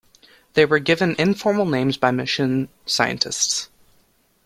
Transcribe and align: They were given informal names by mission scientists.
They 0.53 0.65
were 0.65 0.79
given 0.79 1.15
informal 1.19 1.67
names 1.67 1.95
by 1.95 2.09
mission 2.09 2.69
scientists. 2.87 3.69